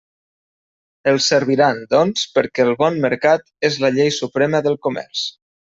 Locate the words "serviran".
1.33-1.83